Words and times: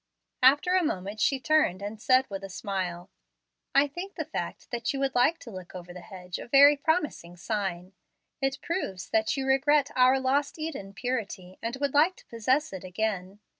After 0.41 0.73
a 0.73 0.83
moment 0.83 1.19
she 1.19 1.39
turned 1.39 1.83
and 1.83 2.01
said, 2.01 2.25
with 2.27 2.43
a 2.43 2.49
smile, 2.49 3.11
"I 3.75 3.85
think 3.87 4.15
the 4.15 4.25
fact 4.25 4.71
that 4.71 4.91
you 4.91 4.99
would 4.99 5.13
like 5.13 5.37
to 5.41 5.51
look 5.51 5.75
over 5.75 5.93
the 5.93 6.01
hedge 6.01 6.39
a 6.39 6.47
very 6.47 6.75
promising 6.75 7.37
sign. 7.37 7.93
It 8.41 8.57
proves 8.63 9.11
that 9.11 9.37
you 9.37 9.45
regret 9.45 9.91
our 9.95 10.19
lost 10.19 10.57
Eden 10.57 10.93
purity, 10.95 11.59
and 11.61 11.75
would 11.79 11.93
like 11.93 12.15
to 12.15 12.25
possess 12.25 12.73
it 12.73 12.83
again. 12.83 13.41